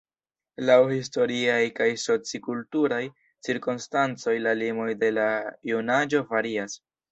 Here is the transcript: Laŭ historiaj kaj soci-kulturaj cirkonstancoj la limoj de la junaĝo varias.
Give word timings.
Laŭ 0.69 0.77
historiaj 0.91 1.57
kaj 1.79 1.89
soci-kulturaj 2.05 3.03
cirkonstancoj 3.49 4.35
la 4.49 4.57
limoj 4.65 4.91
de 5.05 5.15
la 5.21 5.29
junaĝo 5.75 6.27
varias. 6.35 6.79